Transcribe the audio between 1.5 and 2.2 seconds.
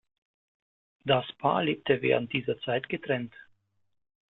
lebte